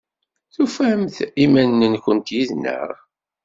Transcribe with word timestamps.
Tufamt 0.53 1.15
iman-nkent 1.43 2.27
yid-neɣ? 2.35 2.89